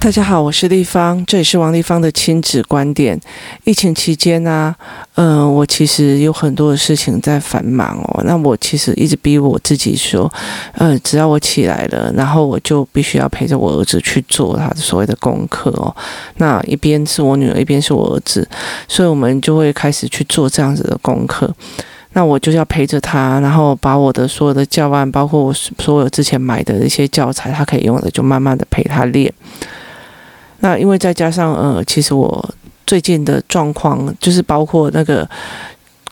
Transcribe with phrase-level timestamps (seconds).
[0.00, 3.20] 大家好，我是丽芳，这里是王丽芳的亲子观点。
[3.64, 4.76] 疫情期间呢、啊，
[5.16, 8.22] 嗯、我其实有很多的事情在繁忙哦。
[8.24, 10.32] 那我其实一直逼我自己说，
[10.74, 15.94] 呃，只要我起来了，然后我就必须要陪着我儿子去做他的所谓的功课哦。
[16.36, 18.48] 那一边是我女儿，一边是我儿子，
[18.86, 21.52] 所以我们就会开始去做这样子的功课。
[22.12, 29.30] 那我就要陪着他，然后把我的所有的教案，包括我所有之前买的一些教材，他可以用的，就慢慢的陪他练。
[30.60, 32.54] 那因为再加上呃，其实我
[32.86, 35.28] 最近的状况，就是包括那个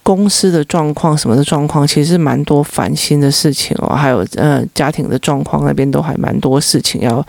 [0.03, 7.27] 公司的状况什么的状况，其实蛮多烦心的事情哦，还有呃家庭的状况那边都还蛮多事情要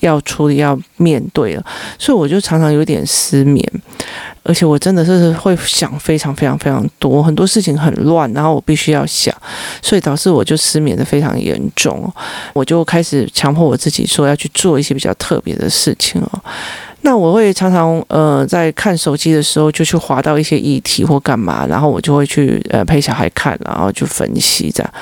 [0.00, 1.64] 要处理要面对了，
[1.98, 3.66] 所以我就常常有点失眠，
[4.42, 9.34] 而且我真的是会想非常非常非常多，很多事情很乱，然后我必须要想，
[9.82, 12.12] 所以导致我就失眠的非常严重，
[12.52, 16.42] 我就开始强迫我自己说要去做一些比较特别的事情哦。
[17.02, 24.92] 那我会常常呃在看手机的时候就去滑到一些议题或干嘛，然后我就会去呃陪小孩看，然后就分析这样。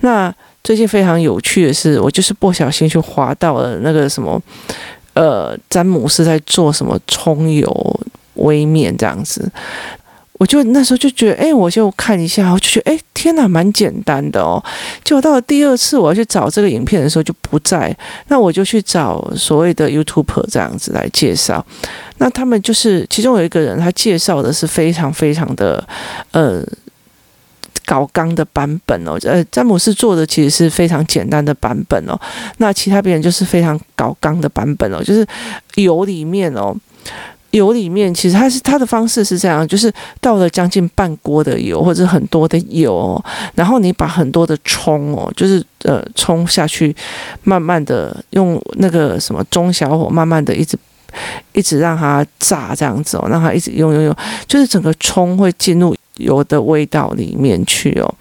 [0.00, 4.42] 那最近非常有趣的是，我就是不小心去滑到了那个什么
[5.14, 8.00] 呃詹姆斯在做什么葱油
[8.40, 9.50] 微面这样子。
[10.40, 14.56] 我就那时候就觉得，哎，我就看一下，我就觉得，哎，天哪，蛮简单的哦。
[15.04, 17.94] 结果到了第二次我要去找这个影片的时候就不在，
[18.28, 21.62] 那我就去找所谓的 YouTuber 这样子来介绍。
[22.16, 25.86] 那他们就是其中有一个人，他介绍的是非常非常的
[26.30, 26.64] 呃
[27.84, 29.18] 搞刚的版本哦。
[29.24, 32.18] 呃，詹姆斯做的其实是非常简单的版本哦。
[32.56, 35.26] 那其他别人就是非常搞刚的版本哦，就是
[35.74, 36.74] 油里面哦。
[37.50, 43.22] 油里面其实它是它的方式是这样，就是倒了将近半锅的油或者很多的油，
[43.54, 46.94] 然后你把很多的葱哦，就是呃葱下去，
[47.42, 50.78] 慢慢的用那个什么中小火，慢慢的一直
[51.52, 58.14] 一直让它炸这样子哦，让它一直用用用，就是整个葱会进入油的味道里面去哦，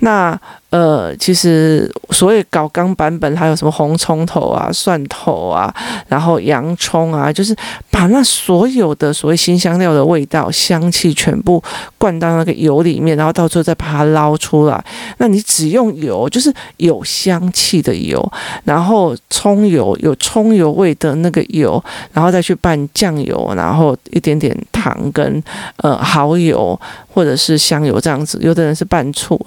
[0.00, 0.38] 那。
[0.76, 5.74] 呃，其实所谓搞刚版本，还有什么红葱头啊、蒜头啊，
[6.06, 7.56] 然后洋葱啊，就是
[7.90, 11.62] 把那所有的所谓辛香料的味道、香气全部
[11.96, 14.84] 灌到那个油里面，然后到最后再把它捞出来。
[15.16, 18.22] 那你只用油，就是有香气的油，
[18.64, 21.82] 然后葱油有葱油味的那个油，
[22.12, 25.42] 然后再去拌酱油，然后一点点糖跟
[25.78, 26.78] 呃蚝油
[27.14, 28.38] 或者是香油这样子。
[28.42, 29.40] 有的人是拌醋，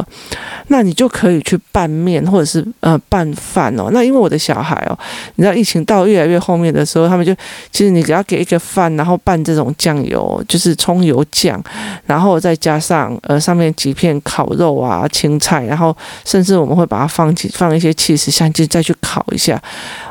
[0.69, 1.07] 那你就。
[1.19, 3.89] 可以去拌面或者是呃拌饭哦。
[3.91, 4.97] 那因为我的小孩哦，
[5.35, 7.35] 你知道疫情到越来越后面的时候，他们就
[7.71, 11.61] 其实你只要给一个饭，然后拌这种酱油，就是葱油酱，
[12.05, 19.61] 然后再加上呃上面几片烤肉啊、青菜，然后甚至我们会把它放几放一些起司香气再去烤一下，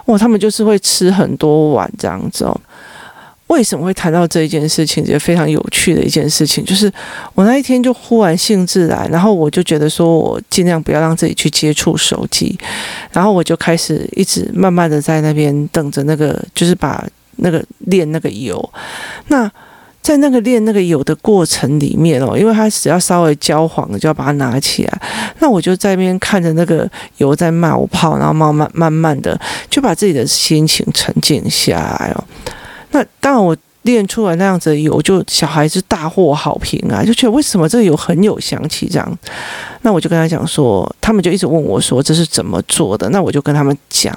[0.05, 2.61] 哇，他们就是会吃很多碗这样子哦。
[3.49, 5.05] 为什么会谈到这一件事情？
[5.05, 6.91] 也非常有趣的一件事情，就是
[7.35, 12.59] 我那一天就忽然兴致来，然后我就觉得说我尽量不要让自己去接触手机，
[13.11, 17.05] 然后我就开始一直慢慢的在那边等着那个，就是把
[17.37, 18.73] 那个炼那个油。
[19.29, 19.51] 那
[20.01, 25.01] 在那个炼那个油的过程里面哦，因为它只要稍微焦黄了，就要把它拿起来。
[25.39, 29.39] 那我就在那边看着那个油在冒泡，然后慢慢慢慢的
[29.69, 32.25] 就把自己的心情沉静下来哦。
[32.91, 39.19] 那但，我练出来那样子油，就小孩子大获好评啊，就觉得为什么这个油很有香气这样。
[39.83, 43.09] 那我就跟他讲说，他们就一直问我说这是怎么做的？
[43.11, 44.17] 那我就跟他们讲，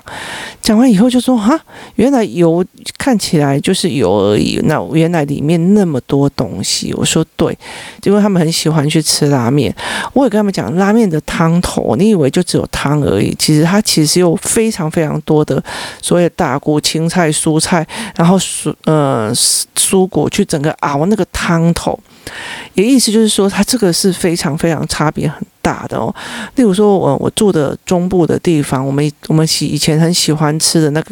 [0.62, 1.58] 讲完以后就说哈，
[1.96, 2.66] 原来油
[2.98, 4.60] 看起来就是油而已。
[4.64, 7.56] 那原来里面那么多东西，我说对，
[8.04, 9.74] 因为他们很喜欢去吃拉面。
[10.14, 15.64] 我也跟他们讲，拉面的汤头，你以为就只有汤而已，其实它其实有非常非常多的
[16.02, 17.86] 所谓大菇、青菜、蔬菜，
[18.16, 19.32] 然后蔬呃
[19.76, 22.00] 蔬果去整个熬那个汤头。
[22.76, 26.14] 也意思就是说，它这个是非常非常差别很大的哦。
[26.56, 31.12] 例如说，我我住的中部的地方，我们我们喜以前很喜欢吃的那个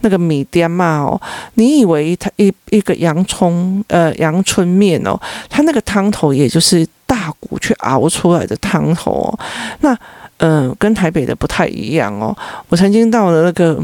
[0.00, 1.20] 那个米店嘛哦，
[1.54, 9.38] 你以为它一一个洋葱呃阳春面哦，它那个汤头也就是大骨去熬出来的汤头哦。
[9.80, 9.96] 那
[10.38, 12.36] 嗯、跟台北的不太一样哦。
[12.68, 13.78] 我曾经到了那个。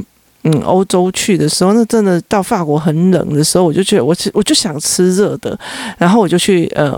[0.47, 5.59] 嗯，欧洲去的时候，那真的到法国很冷的时候，我就觉得我我就想吃热的，
[5.97, 6.95] 然后我就去呃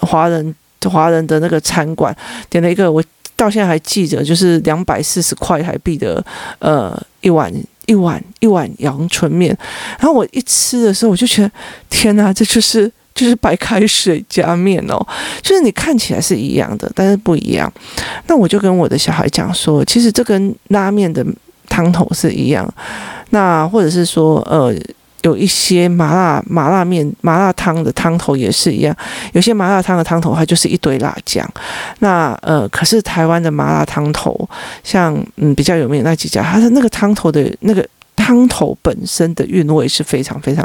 [0.00, 0.54] 华人
[0.88, 2.16] 华人的那个餐馆
[2.48, 3.04] 点了一个，我
[3.36, 6.24] 到现在还记得，就是两百四十块台币的
[6.58, 7.52] 呃一碗
[7.84, 9.54] 一碗一碗阳春面，
[9.98, 11.50] 然后我一吃的时候，我就觉得
[11.90, 15.06] 天哪，这就是就是白开水加面哦，
[15.42, 17.70] 就是你看起来是一样的，但是不一样。
[18.26, 21.22] 那我就跟我的小孩讲说，其实这跟拉面的。
[21.76, 22.66] 汤头是一样，
[23.30, 24.74] 那或者是说，呃。
[25.22, 28.94] 有一些麻辣麻辣面、麻辣汤的汤头也是一样，
[29.32, 31.44] 有些麻辣汤的汤头它就是一堆辣酱。
[31.98, 34.48] 那呃，可是台湾的麻辣汤头，
[34.84, 37.84] 像嗯比较有名的那几家，它的那个汤头的那个
[38.14, 40.64] 汤头本身的韵味是非常非常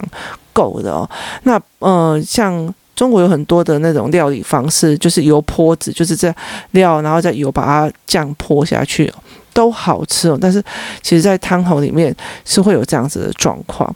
[0.54, 1.10] 够的哦。
[1.42, 6.32] 那呃，像中国有很多的那种料理方式，就是油泼子，就是这
[6.72, 9.12] 料，然后再油把它酱泼下去。
[9.54, 10.62] 都好吃哦，但是
[11.02, 12.16] 其实，在汤头里面
[12.46, 13.94] 是会有这样子的状况。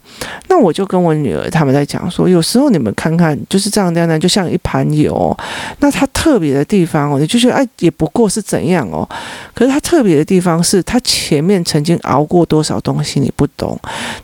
[0.47, 5.35] 那我就跟我女儿他们在讲说，有时候你们看看，就是这样这样，就像一盘油。
[5.79, 9.07] 那它特别的地方哦，你就觉得哎，也不过是怎样哦。
[9.53, 13.77] 可是它特别的地方是，它前面曾经熬过多少东西，你不懂，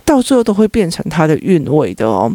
[0.06, 2.32] 到最后都会变成它的韵味的哦。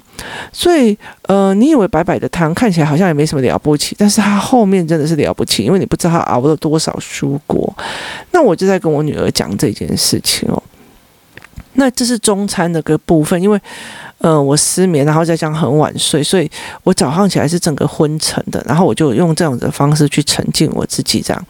[0.52, 7.72] 所以，呃，你以为白白的汤看起来好像也没什么了不起，但是它后面真的是了不起，因为你不知道它熬了多少蔬果。
[8.32, 10.62] 那我就在跟我女儿讲这件事情哦。
[11.72, 13.60] 那这是中餐的个部分，因为，
[14.18, 16.48] 呃，我失眠，然后再讲很晚睡，所以
[16.84, 21.46] 我早上起来是整个昏沉的，然后我就用这样的方式去沉浸我自己这样。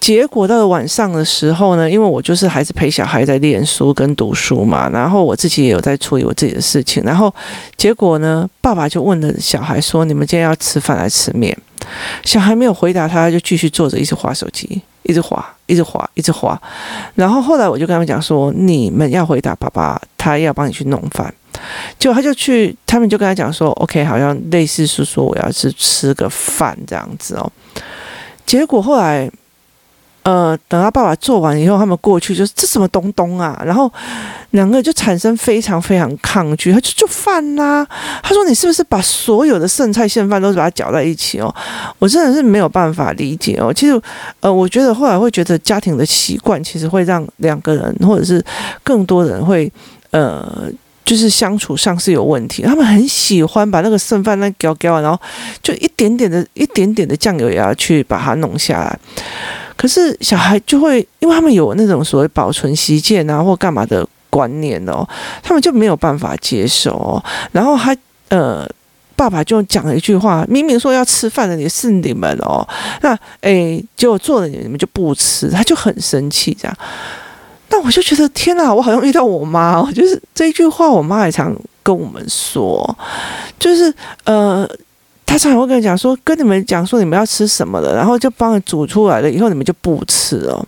[0.00, 7.32] 结果到了晚上的时候呢，因为我就是还是陪小孩在念书跟读书嘛，然后我自己也有在处理我自己的事情，然后
[7.76, 11.56] 结果呢，爸爸就问了小孩说：“你们今天要吃饭还是吃面？”
[12.24, 16.60] 小孩没有回答，他就继续坐着一直划手机，一直滑，一直滑，一直滑。
[17.14, 21.32] 然后后来我就跟他们讲说：“你们要回答爸爸，他要帮你去弄饭。”
[21.98, 27.50] 就他就去，他们就跟他讲说：“OK，好像类似是说我要去吃个饭这样子哦。”
[28.44, 29.30] 结果后来。
[30.24, 33.62] 呃，等他爸爸做完以后，他们过去就是这什么东东啊？
[33.64, 33.92] 然后
[34.52, 36.72] 两个人就产生非常非常抗拒。
[36.72, 37.86] 他就就饭啦，
[38.22, 41.54] 他说：“你是不是把所有的剩菜剩饭都是把它搅在一起哦？”
[42.00, 43.70] 我真的是没有办法理解哦。
[43.70, 44.00] 其实，
[44.40, 48.42] 呃，我觉得后来会觉得家庭的习惯其实会让两个人或者是
[48.82, 49.70] 更多人会
[50.10, 50.70] 呃，
[51.04, 52.62] 就是相处上是有问题。
[52.62, 55.20] 他们很喜欢把那个剩饭那搅搅，然后
[55.62, 58.98] 就一点点的一点点的酱油也要去把它弄下来。
[59.76, 65.06] 可是小孩就会，因为他们有那种所谓保存习见啊，或干嘛的观念哦，
[65.42, 67.22] 他们就没有办法接受哦。
[67.52, 67.94] 然后他
[68.28, 68.68] 呃，
[69.16, 72.66] 爸爸就讲了一句话：明明说要吃饭的也是你们哦，
[73.02, 76.76] 那诶，结果做了你们就不吃，他就很生气这样。
[77.68, 82.96] 那我就觉得天哪，我好像遇到我妈哦，就是这一句话，我妈也常跟我们说，
[83.58, 83.92] 就是
[84.24, 84.68] 呃。
[85.34, 90.64] 他常常会跟你讲说，跟你们讲说你们要吃什么了，然后就帮你煮出来了，以后你们就不吃了。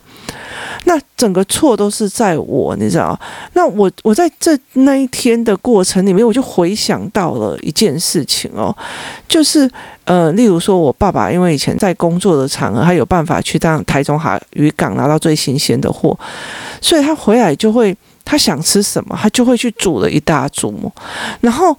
[0.87, 3.17] 那整个错都是在我，你知道？
[3.53, 8.77] 那我我在这那一天的过程里面，我就回想到了一件事情哦，
[9.29, 9.71] 就是
[10.03, 16.19] 呃，例如说我爸爸因为以前在工作的场合，他有办法去当台中海渔港拿到最新鲜的货，
[16.81, 20.75] 所以他回来就会他想吃什么，他就会去煮了一大桌，
[21.41, 21.77] 然后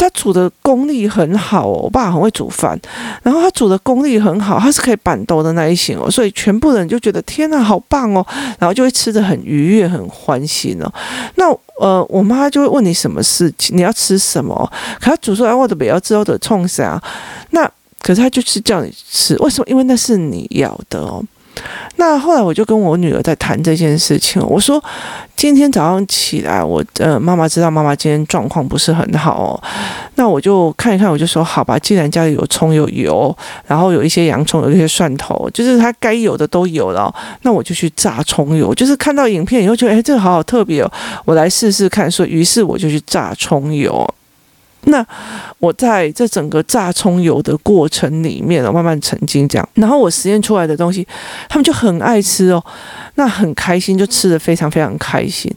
[0.00, 0.10] 他。
[0.20, 2.78] 煮的功力很好哦，我爸很会煮饭，
[3.22, 8.26] 然后他煮的功力很好，他是可以板豆的那一型哦，所以全部人就觉得天哪，好棒哦，
[8.58, 10.92] 然后就会吃的很愉悦、很欢喜哦。
[11.36, 11.46] 那
[11.78, 14.54] 呃，我妈就会问你什么事情，你要吃什么？
[15.00, 17.02] 可他煮出来我的比较之后的冲啥？
[17.52, 17.64] 那
[18.02, 19.66] 可是他就是叫你吃，为什么？
[19.70, 21.24] 因为那是你要的哦。
[21.96, 24.82] 那后来我就跟我女儿在谈这件事情，我说
[25.36, 29.62] 今天早上起来，我呃妈妈知道妈妈今天状况不是很好哦，
[30.14, 33.36] 那我就看一看，我就说好吧，既然家里有葱有油，
[33.66, 40.90] 然后有一些洋葱，有一些蒜头，就是它该有的都有了，那我就去炸葱油，就是看到影片以后觉得哎这个好好特别哦，
[41.24, 44.08] 我来试试看，说于是我就去炸葱油。
[44.84, 45.04] 那
[45.58, 51.06] 我在这整个炸葱油的过程里面，慢慢沉浸这样，然后我实验出来的东西，
[51.48, 52.64] 他们就很爱吃哦，
[53.16, 55.52] 那很开心，就吃得非常非常开心。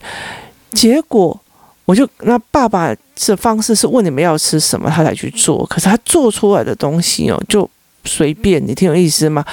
[0.71, 1.39] 结果
[1.85, 2.93] 我就那爸爸
[3.27, 5.65] 的方式是问你们要吃什么，他才去做。
[5.67, 7.69] 可是他做出来的东西哦，就
[8.03, 9.43] 随便，你挺有意思吗？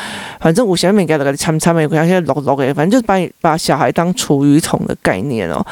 [0.40, 5.64] 反正我前面给了个参参没有，现在老老给，反正就是把你把小孩当厨余桶的概念哦。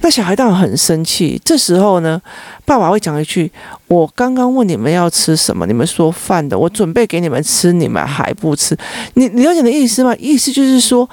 [0.00, 2.20] 那小孩当然很生气，这时候呢，
[2.64, 3.50] 爸爸会讲一句
[3.88, 8.76] ：“我刚刚问你们要吃什么，你们说饭的，我准备给你们吃，你们还不吃。
[9.14, 10.14] 你”你了解的意思吗？
[10.18, 11.08] 意思就是说，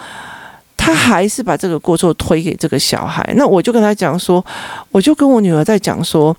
[0.75, 3.33] 他还是把这个过错推给这个小孩。
[3.35, 4.43] 那我就跟他讲说，
[4.91, 6.35] 我就跟我女儿在讲说，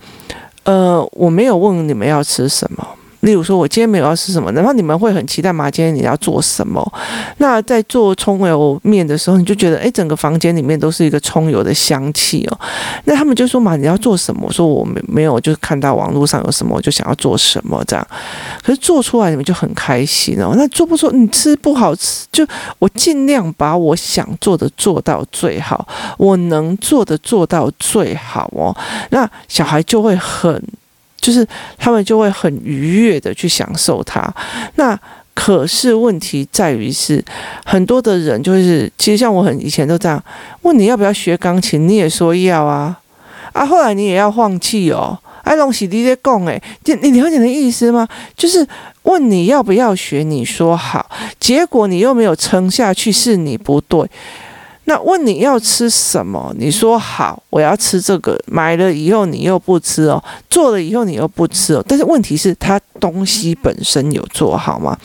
[0.64, 2.86] 呃，我没有问你们要吃什么。
[3.24, 5.70] 例如说，我今天没有要吃什么，然后你们会很期待嘛？
[5.70, 6.80] 今天你要做什么？
[7.38, 12.60] 那在做葱油面的时候，你就觉得，哎，整个房间里面都是一个葱油的香气哦。
[13.04, 14.42] 那他们就说嘛，你要做什么？
[14.44, 18.06] 我说我没没有，就是看到网络上有什么，我就想要做什么这样。
[18.62, 20.52] 可是做出来你们就很开心哦。
[20.56, 21.10] 那做不做？
[21.10, 22.46] 你吃不好吃，就
[22.78, 25.88] 我尽量把我想做的做到最好，
[26.18, 28.76] 我能做的做到最好哦。
[29.08, 30.62] 那小孩就会很。
[31.24, 31.46] 就是
[31.78, 34.22] 他们就会很愉悦的去享受它。
[34.74, 34.98] 那
[35.32, 37.24] 可是问题在于是，
[37.64, 40.22] 很多的人就是，其实像我很以前都这样
[40.60, 43.00] 问你要不要学钢琴，你也说要啊
[43.54, 45.18] 啊，后来你也要放弃哦。
[45.42, 48.06] 哎，东西你在讲哎，你你了解的意思吗？
[48.36, 48.66] 就是
[49.04, 54.06] 问你要不要学，你说好，结果你又没有撑下去，是你不对。
[54.86, 56.54] 那问你要吃什么？
[56.58, 58.38] 你说好，我要吃这个。
[58.46, 61.84] 买了以后你又不吃哦，做了以后你又不吃哦。
[61.88, 64.96] 但是问题是，它东西本身有做好吗？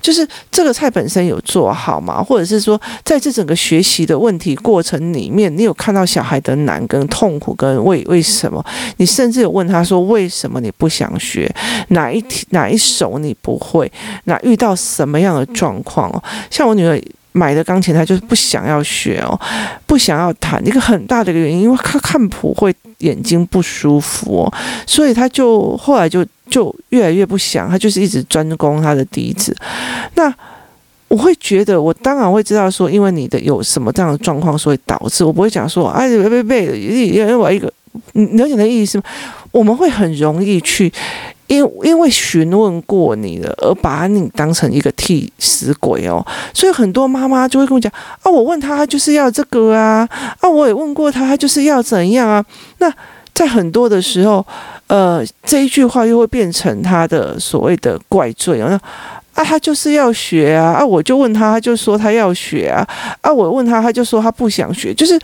[0.00, 2.22] 就是这个菜本身有做好吗？
[2.22, 8.64] 或者是说，在这整个学习的问题过程里面，你有看到小孩的难跟痛苦跟为为什么？
[8.96, 11.52] 你甚至有问他说，为什么你不想学？
[11.88, 13.90] 哪一哪一首你不会？
[14.24, 16.22] 那遇到什么样的状况哦？
[16.50, 16.98] 像我女儿。
[17.38, 19.38] 买的钢琴，他就是不想要学哦，
[19.86, 20.60] 不想要弹。
[20.66, 24.52] 一个很大的一个原因，因为他看谱会眼睛不舒服哦，
[24.84, 29.56] 所以他就后来就就越来越不想，他就是一直专攻他的笛子。
[30.16, 30.34] 那
[31.06, 37.72] 我会觉得，我当然会知道说，因为你的有什么这样的状况，所以导致我不会讲说，哎，别别别，因为我一个，
[38.12, 39.04] 你了解的意思吗？
[39.52, 40.92] 我们会很容易去。
[41.48, 46.24] 因因为询问过你了，而把你当成一个替死鬼哦，
[46.54, 47.90] 所以很多妈妈就会跟我讲
[48.22, 50.08] 啊，我问他，他就是要这个啊，
[50.40, 52.44] 啊，我也问过他，他就是要怎样啊。
[52.78, 52.92] 那
[53.34, 54.46] 在很多的时候，
[54.88, 58.80] 呃，这一句话又会变成他的所谓的怪罪啊。
[59.34, 62.86] 啊，他就是要学啊，啊，我就问他，他就说他要学啊，
[63.20, 65.18] 啊，我问他，他就说他不想学，就是。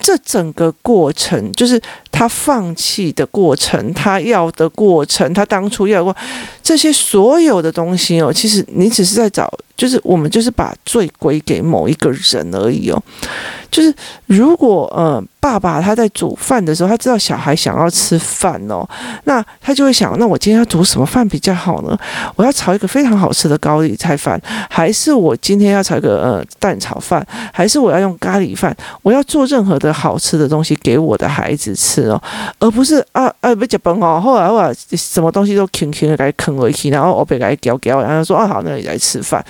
[0.00, 6.14] 这整个过程，就是他放弃的过程，他要的过程，他当初要过
[6.62, 8.32] 这些所有的东西哦。
[8.32, 13.02] 其实你只是在找，就是我们就是把罪归给某一个人而已哦。
[13.68, 13.92] 就是
[14.26, 18.88] 如果呃爸爸他在煮饭的时候，他知道小孩想要吃饭哦，
[19.24, 21.98] 那他就会想，那我今天要煮什么饭比较好呢？
[22.36, 28.74] 我要炒一个非常好吃的高丽菜饭，还是我今天要炒一个呃蛋炒饭，还是我要用咖喱饭？
[29.02, 32.22] 我要做任何的好吃的东西给我的孩子吃哦，
[32.58, 39.44] 而不是啊啊不吃饭哦，后来我什么东西都轻轻的给啃回去，然后我被给叼叼，然后说啊好，那你来吃饭。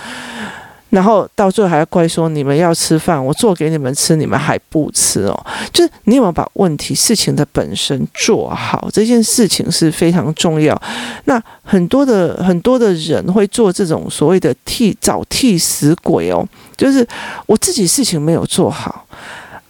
[0.89, 5.45] 然后到最后还要怪说你们要吃饭，我做给你们吃，你们还不吃哦。
[5.73, 8.87] 就是你有没有把问题事情的本身做好？
[8.93, 10.81] 这件事情是非常重要。
[11.25, 17.05] 那很多的很多的人会做这种所谓的替找替死鬼哦，就是
[17.47, 19.05] 我自己事情没有做好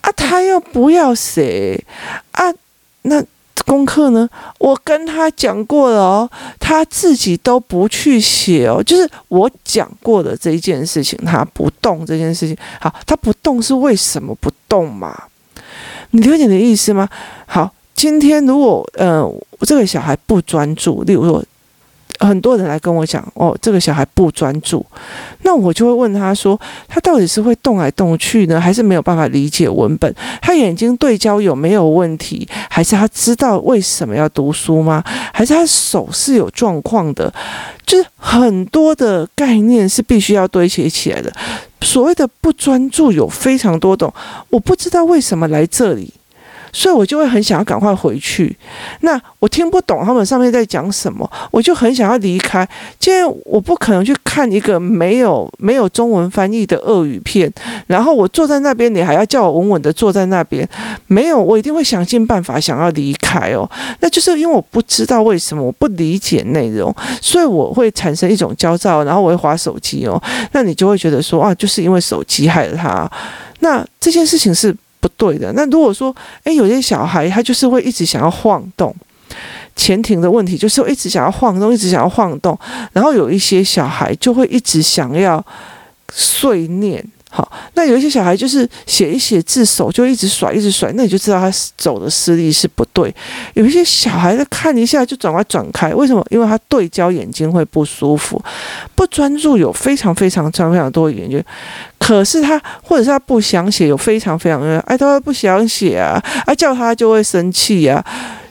[0.07, 1.83] 啊，他又不要写
[2.31, 2.53] 啊，
[3.01, 3.23] 那。
[3.65, 4.29] 功课呢？
[4.59, 8.81] 我跟他讲过了哦，他自己都不去写哦。
[8.81, 12.55] 就是我讲过的这一件事情，他不动这件事情。
[12.79, 15.23] 好，他不动是为什么不动嘛？
[16.11, 17.09] 你了解你的意思吗？
[17.45, 19.29] 好，今天如果呃
[19.61, 21.43] 这个小孩不专注，例如说。
[22.19, 24.85] 很多人来跟我讲，哦，这个小孩不专注，
[25.43, 30.13] 那我就会问他说，他到底是会动来动去呢，还是没有办法理解文本？
[30.41, 32.47] 他眼睛对焦有没有问题？
[32.69, 35.03] 还是他知道为什么要读书吗？
[35.33, 37.33] 还是他手是有状况的？
[37.85, 41.31] 就是很多的概念是必须要堆砌起来的。
[41.81, 44.13] 所谓的不专注有非常多种，
[44.49, 46.13] 我不知道为什么来这里。
[46.77, 48.55] 所以我就会很想要赶快回去。
[49.01, 52.67] 那我听不懂他们上面在讲什么，我就很想要离开。
[52.99, 57.51] 既然我不可能去看一个没有没有中文翻译的俄语片，
[57.87, 60.69] 然后我坐在那边，你还要叫我稳稳的坐在那边。
[61.07, 63.67] 没有，我一定会想尽办法想要离开哦。
[64.01, 70.21] 那就是因为我不知道为什么，我不理解内容，所以我会产生一种焦躁，然后我会划手机哦。
[70.51, 73.09] 那你就会觉得说啊，就是因为手机害了他。
[73.61, 74.75] 那这件事情是。
[75.09, 75.51] 对的。
[75.53, 78.95] 那如果说，诶，有些小孩他就是会一直想要晃动，
[79.75, 82.57] 前庭的问题就是会一直想要晃动，一直想要晃动。
[82.93, 85.43] 然后有一些小孩就会一直想要
[86.11, 87.03] 碎念。
[87.29, 93.13] 好，那有一些小孩就是写一写字，手就一直甩，一直甩，那你就知道他走的视力是不对。
[93.53, 96.25] 有一些小孩他看一下就转过来转开，为什么？
[96.29, 98.41] 因为他对焦眼睛会不舒服，
[98.95, 101.43] 不专注，有非常非常非常非常多的原因。
[101.99, 108.03] 可是他或者是他不想写，有非常非常，哎，他不想写啊，啊叫他就会生气啊。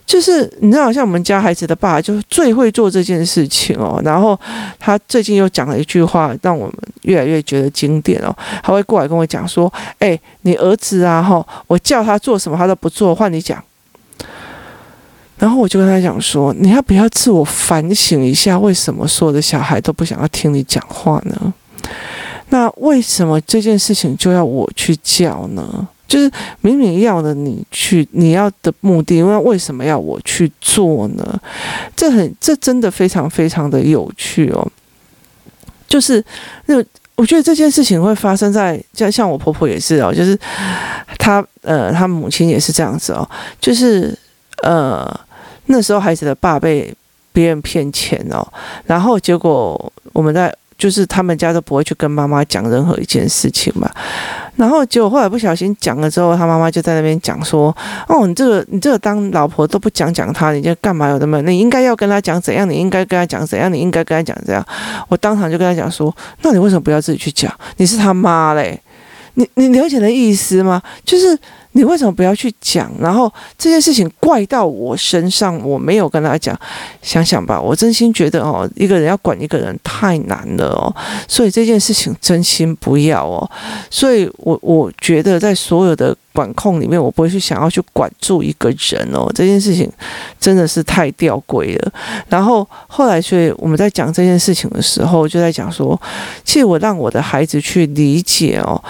[0.07, 4.01] 就是你知道，像我们家孩子的爸就是最会做这件事情哦。
[4.05, 4.39] 然后
[4.79, 8.33] 他最近又讲了一句话，让我们越来越觉得经典哦。
[8.63, 13.61] 他会过来跟我讲说：“哎，你儿子啊，哈，我叫他做什么他都不做，换你讲。”
[15.39, 21.53] 然后我就跟他讲说：“你要不要自我反省一下，为什么所有的小孩都不想要听你讲话呢？
[22.51, 31.41] 那为什么这件事情就要我去教呢？”就是明明要的你去，你要的目的，因为为什么要我去做呢？
[31.97, 34.67] 这很，这真的非常非常的有趣哦。
[35.89, 36.25] 就是
[36.67, 36.77] 那
[37.17, 40.39] 我觉得这件事情会发生在，像像我婆婆也是哦，就是
[41.19, 43.29] 她呃，她母亲也是这样子哦，
[43.61, 44.17] 就是
[44.63, 45.09] 呃，
[45.67, 46.95] 那时候孩子的爸被
[47.33, 48.47] 别人骗钱哦，
[48.85, 50.55] 然后结果我们在。
[50.79, 53.91] 就是他们家都不会去跟妈妈讲任何一件事情嘛，
[54.57, 57.75] 然后结果后来不小心讲了之后，他妈妈就在那边讲说
[58.09, 61.41] ：“哦，你这个你这个当老婆都不讲讲他，你就干嘛有那么？
[61.43, 62.69] 你应该要跟他讲怎样？
[62.69, 63.73] 你应该跟他讲怎样？
[63.73, 64.65] 你应该跟他讲怎样？”
[65.09, 67.53] 我当场就跟他讲说：“那你为什么不要自己去讲？
[67.79, 68.81] 你是他妈嘞？
[69.35, 70.83] 你你了解的意思吗？
[71.05, 71.39] 就是。”
[71.77, 72.91] 你为什么不要去讲？
[72.99, 76.59] 然后这件事情怪到我身上，我没有跟他讲。
[77.03, 80.97] 想想吧，我真心觉得哦，一个人要管一个人太难了哦，
[81.29, 83.49] 所以这件事情真心不要哦。
[83.91, 89.31] 所以我我觉得在所有的管控里面，我不会去想要去管住一个人哦。
[89.35, 89.91] 这件事情
[90.41, 91.93] 真的是太吊诡了。
[92.31, 96.01] 然后后来，所以我们在讲这件事情的时候，就在讲说，
[96.43, 98.83] 其实我让我的孩子去理解哦。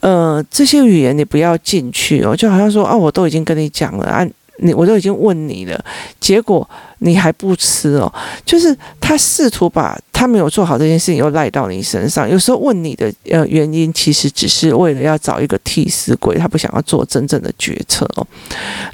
[0.00, 4.26] 呃，这些语言你不要进去哦，就好像说啊，我都已经跟你讲了啊，
[4.58, 5.84] 你我都已经问你了，
[6.18, 8.12] 结果你还不吃哦，
[8.44, 12.28] 就是他试图把他没有做好这件事情又赖到你身上。
[12.28, 18.26] 有时候问你的呃原因，其实只是为了要找一个替死鬼，他不想要做真正的决策哦。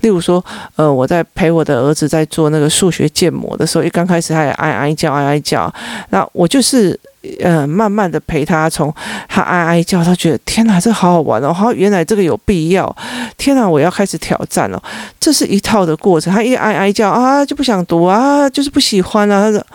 [0.03, 0.45] 例如说，
[0.77, 5.75] 呃，我在陪我的儿子在做那个数学建模的时候，一刚开始他也哀哀叫哀哀叫，
[6.11, 6.97] 那我就是。
[7.41, 8.95] 呃，慢慢的陪他，从
[9.29, 11.53] 他哀哀叫，他觉得天哪，这好好玩哦！
[11.53, 12.97] 好，原来这个有必要。
[13.37, 14.81] 天哪，我要开始挑战了。
[15.19, 16.33] 这是一套的过程。
[16.33, 19.43] 他一哀哀叫啊，就不想读啊，就是不喜欢啊。
[19.43, 19.67] 他说。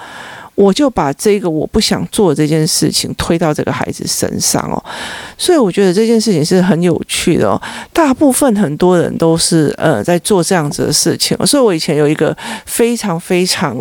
[0.55, 4.84] 我就把这个我不想做这件事情推到这个孩子身上哦，
[5.38, 7.60] 所以我觉得这件事情是很有趣的哦。
[7.91, 13.75] 大部分很多人都是呃在做这样子的事情，所以我以前有一个非常非常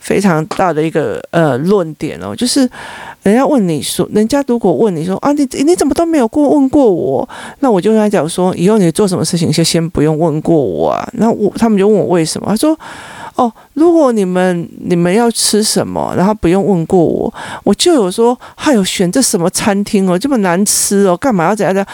[0.00, 2.68] 非常大的一个呃论点哦，就是
[3.22, 7.28] 人家问你说，人家如果问你说啊，你你怎么都没有过问过我，
[7.60, 11.08] 那我就跟他讲说，以后你做什么事情就先不用问过我啊。
[11.12, 12.76] 那我他们就问我为什么，他说。
[13.36, 17.32] 哦，如果你们你们要吃什么，然后不用问过我，
[17.64, 21.86] 我就有说，还有选这什么餐厅哦，这么难吃哦，干嘛要怎样怎样？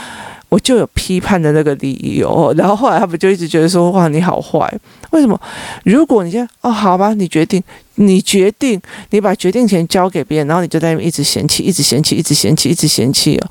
[0.49, 2.55] 我就有批判的那个理由。
[2.57, 4.73] 然后后来他们就一直觉得说，哇，你好坏，
[5.11, 5.37] 为什么？
[5.83, 7.61] 如果你现在哦，好吧，你决定，
[7.97, 13.51] 你决定，你把决定权交给别人，然后你就在那边一直嫌弃，一直嫌弃，一直嫌弃，一直嫌弃哦，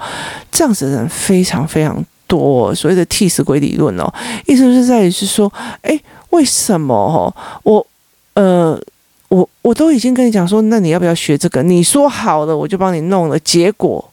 [0.49, 4.13] 这样子的人非常非常多，所谓的替死鬼理论哦，
[4.45, 5.51] 意思是在于是说，
[5.81, 5.99] 哎。
[6.31, 7.33] 为什么哦？
[7.63, 7.87] 我
[8.33, 8.77] 呃，
[9.29, 11.63] 我我都已经跟你讲说，那你要不要学这个？
[11.63, 13.39] 你说好了，我就帮你弄了。
[13.39, 14.03] 结果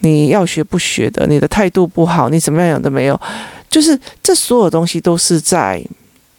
[0.00, 3.20] 你要学不学的，你的态度不好，你怎么样样都没有。
[3.68, 5.82] 就是这所有东西都是在。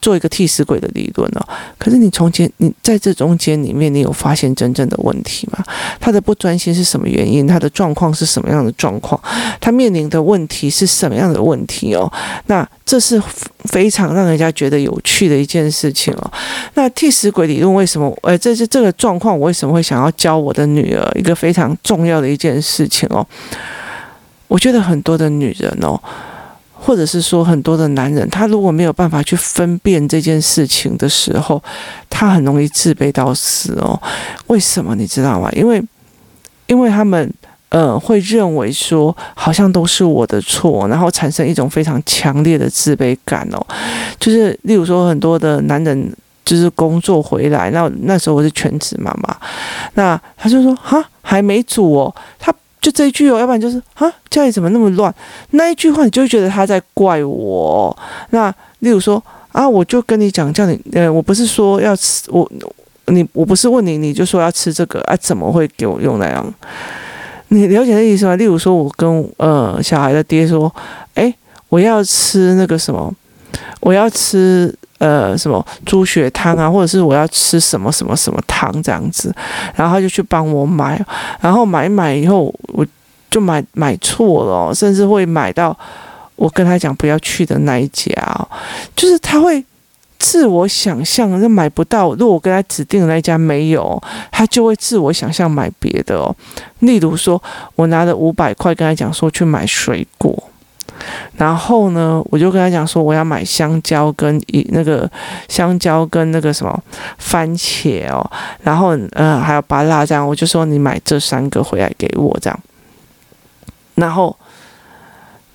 [0.04, 1.48] 做一个替死鬼的理论哦，
[1.80, 5.64] 可是你从前你在这中间里面，你有发现真正的问题吗？
[5.98, 7.48] 他的不专心是什么原因？
[7.48, 9.18] 他的状况是什么样的状况？
[9.62, 12.12] 他面临的问题是什么样的问题哦？
[12.48, 13.18] 那这是
[13.70, 16.32] 非常让人家觉得有趣的一件事情哦。
[16.74, 18.14] 那替死鬼理论为什么？
[18.24, 23.26] 呃，这是这个状况，我为什么会想要教我的女儿一个非常重要的一件事情哦？
[24.50, 25.98] 我觉得很多的女人哦。
[26.86, 31.64] 或者是说，很多的男人，他如果没有办法去分辨这件事情的时候，
[32.10, 33.98] 他很容易自卑到死哦。
[34.48, 35.50] 为什么你知道吗？
[35.54, 35.82] 因为，
[36.68, 37.34] 因为他们
[37.70, 43.66] 呃会认为说，好像都是我的错，然后产生一种非常强烈的自卑感哦。
[44.20, 49.34] 就是例如说，很多的男人就是工作回来，那那时候我是全职妈妈，
[49.94, 52.54] 那他就说哈还没煮哦，他。
[52.84, 55.14] 就这一句哦，要不然就是啊，家里怎么那么乱？
[55.52, 57.98] 那一句话你就觉得他在怪我。
[58.32, 62.46] 那例如说啊，我就跟你讲，叫你呃，我不是说要吃我
[63.06, 66.54] 你，我不是问你，你就说要吃这个啊，怎么会给我用那样？
[67.48, 68.36] 你了解的意思吗？
[68.36, 70.70] 例如说，我跟呃小孩的爹说，
[71.14, 71.34] 诶，
[71.70, 73.14] 我要吃那个什么，
[73.80, 74.76] 我要吃。
[75.04, 79.36] 呃，什么猪血汤啊，或者是我要吃什么什么什么汤这样子，
[79.76, 80.98] 然后他就去帮我买，
[81.42, 82.88] 然后买买以后，我
[83.30, 85.78] 就买买错了，甚至会买到
[86.38, 88.14] 我跟他讲不要去的那一家，
[88.96, 89.62] 就是他会
[90.18, 92.12] 自我想象就买不到。
[92.12, 96.34] 如果我跟他指定的那一家没有，他就会自我想象买别的哦。
[96.80, 97.44] 例如说，
[97.76, 100.42] 我拿了五百块跟他讲说去买水果。
[101.38, 105.10] 然后呢，我就跟他讲说，我要买香蕉跟一那个
[105.48, 106.84] 香蕉跟那个什么
[107.18, 108.30] 番茄哦，
[108.62, 112.60] 然后呃还有芭乐这样，我就说你买这三个回来给我这样。
[113.96, 114.36] 然后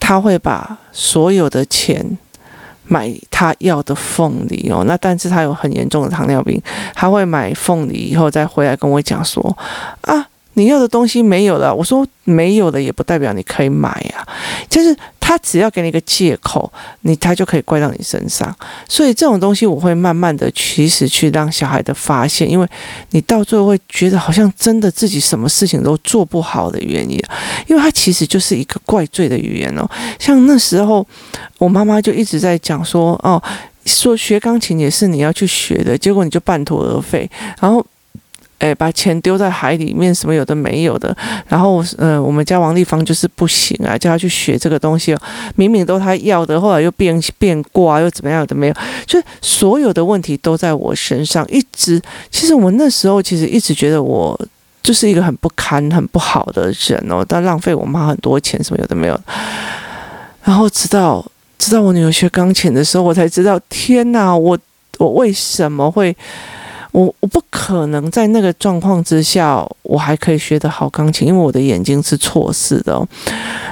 [0.00, 2.18] 他会把所有的钱
[2.84, 6.60] 买他要的凤梨哦，那但是他有很严重的糖尿病，
[6.94, 9.56] 他会买凤梨以后再回来跟我讲说
[10.02, 10.26] 啊。
[10.54, 14.26] 你要的东西没有了，我说没有了也不代表你可以买啊，
[14.68, 14.96] 就是
[15.28, 18.56] 他只要给你一个借口，你他就可以怪到你身上。
[18.88, 22.66] 所以这种东西我会慢慢的其实去让小孩的发现，因为
[23.10, 27.22] 你到最后会觉得好像真的自己什么事情都做不好的原因，
[27.66, 29.86] 因为他其实就是一个怪罪的语言哦。
[30.18, 31.06] 像那时候
[31.58, 33.42] 我妈妈就一直在讲说，哦，
[33.84, 37.84] 说学钢琴也是你要去学的，结果你就半途而废，然后。
[38.58, 41.16] 哎，把钱丢在海里面，什么有的没有的。
[41.46, 45.16] 然后，呃，我们家王丽芳就是不行啊，叫他去学这个东西。
[45.54, 48.74] 明明都他要的，后来又变变卦，又怎么样有的没有。
[49.06, 52.02] 就所有的问题都在我身上，一直。
[52.30, 54.36] 其实我那时候其实一直觉得我
[54.82, 59.20] 就是一个很不堪、很不好的人哦，但浪费我妈很多钱，什么有的没有。
[60.42, 61.24] 然后直到
[61.58, 64.58] 直到我女儿学钢琴的时候，我才知道，天哪，我
[64.98, 66.16] 我为什么会？
[66.98, 73.06] 我我不可能在那个状况之下，我还可以学得好钢琴，因为我的眼睛是错视的哦。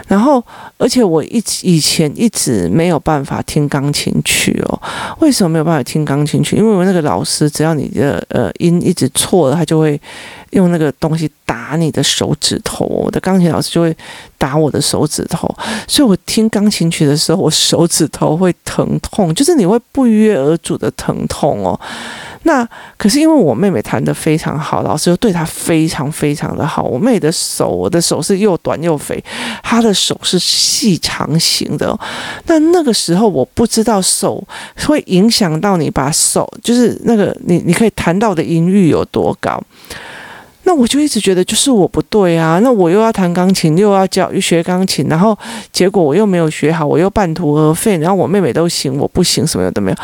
[0.06, 0.40] 然后，
[0.78, 4.80] 而且我一直以前一直没有办法听钢琴曲哦。
[5.18, 6.54] 为什么没有办法听钢琴曲？
[6.54, 10.00] 因为我那个老师，只要你的呃音一直错了，他就会
[10.50, 12.86] 用那个东西打你的手指头。
[12.86, 13.96] 我的钢琴老师就会
[14.38, 15.52] 打我的手指头，
[15.88, 21.80] 所以我听钢琴曲的时候，我手指头会疼痛，就是你会不约而主的疼痛哦。
[22.46, 26.84] 那可是因为我妹妹弹得非常好，老师又对她非常非常的好。
[26.84, 29.22] 我妹的手，我的手是又短又肥，
[29.64, 31.98] 她的手是细长型的。
[32.46, 34.42] 那那个时候我不知道手
[34.86, 39.60] 会影响到你把手，就是那个你你可以弹到的音域有多高。
[40.62, 42.60] 那我就一直觉得就是我不对啊。
[42.62, 45.36] 那我又要弹钢琴，又要教又学钢琴，然后
[45.72, 47.98] 结果我又没有学好，我又半途而废。
[47.98, 49.96] 然后我妹妹都行，我不行，什么都没有。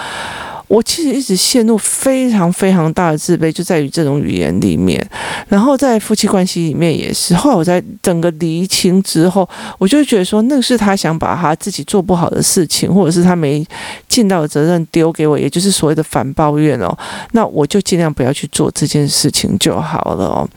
[0.72, 5.06] 我其实一直陷入非常非常大的自卑，就在于这种语言里面。
[5.46, 7.34] 然后在夫妻关系里面也是。
[7.34, 13.62] 后来我在整个离清之后，我就觉得说，那个是他想把他自己做不好的事情，或者是他没
[14.08, 16.96] 尽到的责任丢给我，也就是所谓的反抱怨哦。
[17.32, 20.48] 那我就尽量不要去做这件事情就好了哦。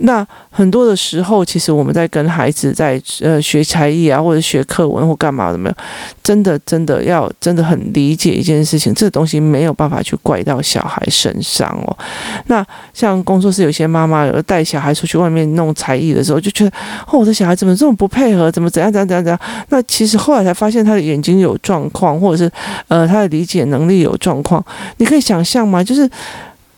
[0.00, 5.76] 那很多的时候，其实我们在跟孩子在呃学才艺啊，或者学课文或干嘛的没有，
[6.22, 9.42] 真的真的要真的很理解一件事情，这个东西。
[9.52, 11.98] 没有办法去怪到小孩身上哦。
[12.46, 16.70] 那像工作室有些妈妈有带小孩出去外面弄才艺的时候，就觉得
[17.08, 19.40] 哦，我的小孩怎么这么不配合，怎么怎样怎样怎样怎样？
[19.68, 22.50] 那其实后来才发现他的眼睛有状况，或者是
[22.88, 24.64] 呃他的理解能力有状况。
[24.98, 25.82] 你可以想象吗？
[25.84, 26.08] 就是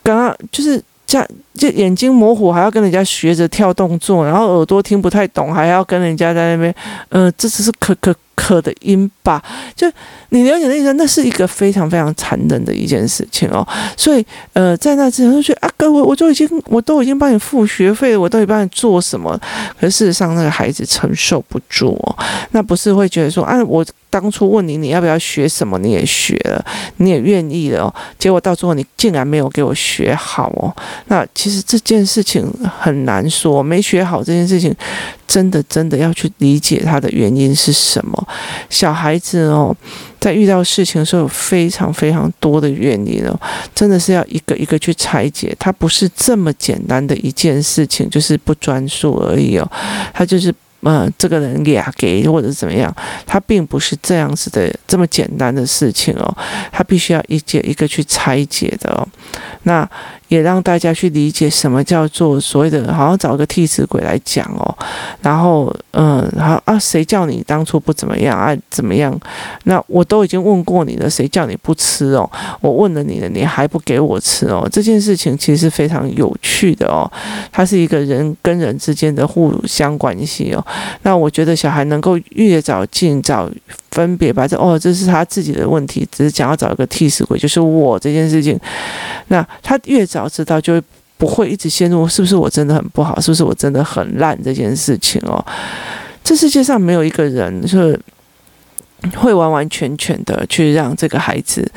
[0.02, 6.74] 刚刚就是这样，就眼睛模糊，还要跟人家学着跳动作，然后耳朵听不太懂，还要跟人家在那边，
[7.08, 8.14] 呃，这只是可可。
[8.36, 9.40] 可的音吧，
[9.76, 9.86] 就
[10.30, 13.66] 你了解的意思，那是一个非常非常残忍的一件事情哦。
[13.96, 19.40] 所以，呃，在那之前就觉得啊，哥，我我就已经我都已经帮你付学费了，我都已经帮你做什么？
[19.80, 22.18] 可事实上，那个孩子承受不住哦。
[22.50, 26.64] 那不是会觉得说，啊，我当初问你你要不要学什么，你也学了，
[26.98, 27.94] 你也愿意了哦。
[28.16, 30.72] 结果到最后你竟然没有给我学好哦。
[31.08, 32.48] 那其实这件事情
[32.78, 34.72] 很难说，没学好这件事情。
[35.26, 38.28] 真的，真的要去理解它的原因是什么？
[38.70, 39.74] 小孩子哦，
[40.20, 43.36] 在遇到事情的时候有非常非常多的原因哦，
[43.74, 45.52] 真的是要一个一个去拆解。
[45.58, 49.68] 他不是这么简单的一件事情，就是不专注而已哦，
[50.12, 50.54] 他就是。
[50.84, 52.94] 嗯，这个人俩给或者怎么样，
[53.26, 56.36] 他并不是这样子的这么简单的事情哦，
[56.70, 59.06] 他必须要一节一个去拆解的哦。
[59.62, 59.88] 那
[60.28, 64.76] 也让大家去理解什么叫做所谓的，好像找个替死鬼来讲哦。
[65.20, 68.56] 然后，嗯，好啊，谁叫你当初不怎么样啊？
[68.70, 69.18] 怎么样？
[69.64, 72.28] 那我都已经问过你了，谁叫你不吃哦？
[72.60, 74.68] 我问了你了，你还不给我吃哦？
[74.70, 77.10] 这件事情其实是非常有趣的哦，
[77.52, 80.64] 它是一个人跟人之间的互相关系哦。
[81.02, 83.50] 那我觉得小孩能够越早尽早
[83.90, 88.58] 分别吧这哦，这是他自己的问题，只是想要找一个替死鬼，就是我这件事情。
[89.28, 90.80] 那他越早知道，就
[91.18, 95.44] 不会一直陷入是不是我真的很不好，是不是我真的很烂这件事情哦。
[96.22, 97.98] 这世界上没有一个人是
[99.16, 101.68] 会完完全全的去让这个孩子，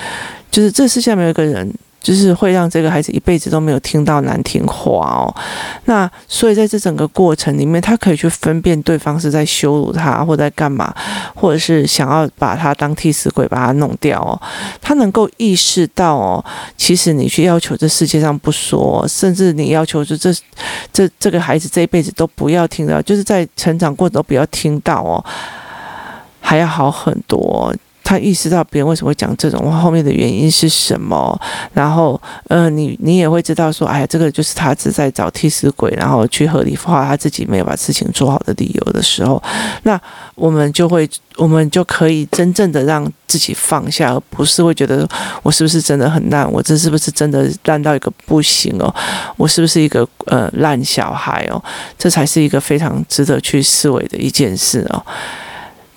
[0.51, 1.73] 就是这世界上没有一个人。
[2.07, 5.35] 就是会让这个孩子一辈子都没有听到难听话哦。
[5.83, 10.95] 那所以在这整个过程里面，他可以去分辨对方是在羞辱他，或在干嘛，
[11.35, 14.39] 或者是想要把他当替死鬼把他弄掉哦。
[14.81, 16.45] 他能够意识到哦，
[16.77, 20.33] 其实你去要求这世界上不说，甚至你要求就这
[20.93, 25.21] 这这个孩子这一辈子都不要听到，就是在成长过程都不要听到哦，
[26.39, 27.75] 还要好很多。
[28.07, 31.37] 他意识到别人为什么会讲这种话，后面的原因是什么？
[31.73, 39.43] 然后，呃，你你也会知道说，哎呀，这个就是他只在找替死鬼，然后去合理化他自己没有把事情做好的理由的时候，
[39.83, 39.99] 那
[40.35, 45.05] 我们就会，我们就可以真正的让自己放下，而不是会觉得
[45.43, 48.95] 我是不是真的很烂，我这是不是真的烂到一个不行哦？
[49.35, 51.61] 我是不是一个呃烂小孩哦？
[51.97, 55.05] 这才是一个非常值得去思维的一件事哦。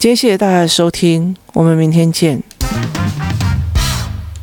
[0.00, 2.42] 今天谢谢大家的收听，我们明天见。